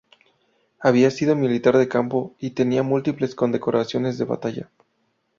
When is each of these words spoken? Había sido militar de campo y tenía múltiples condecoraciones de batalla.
Había 0.79 1.11
sido 1.11 1.35
militar 1.35 1.77
de 1.77 1.87
campo 1.87 2.33
y 2.39 2.55
tenía 2.55 2.81
múltiples 2.81 3.35
condecoraciones 3.35 4.17
de 4.17 4.25
batalla. 4.25 4.71